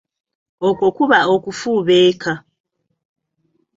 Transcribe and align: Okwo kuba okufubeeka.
Okwo 0.67 0.87
kuba 0.97 1.17
okufubeeka. 1.35 2.33